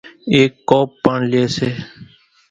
[0.33, 1.69] ايڪ ڪوپ پڻ لئي سي۔